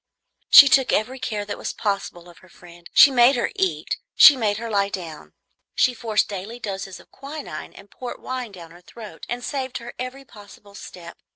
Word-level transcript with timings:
She 0.49 0.67
took 0.67 0.91
every 0.91 1.19
care 1.19 1.45
that 1.45 1.59
was 1.59 1.73
possible 1.73 2.27
of 2.27 2.39
her 2.39 2.49
friend. 2.49 2.89
She 2.91 3.11
made 3.11 3.35
her 3.35 3.51
eat; 3.55 3.97
she 4.15 4.35
made 4.35 4.57
her 4.57 4.67
lie 4.67 4.89
down. 4.89 5.33
She 5.75 5.93
forced 5.93 6.27
daily 6.27 6.59
doses 6.59 6.99
of 6.99 7.11
quinine 7.11 7.71
and 7.73 7.91
port 7.91 8.19
wine 8.19 8.51
down 8.51 8.71
her 8.71 8.81
throat, 8.81 9.27
and 9.29 9.43
saved 9.43 9.77
her 9.77 9.93
every 9.99 10.25
possible 10.25 10.73
step. 10.73 11.19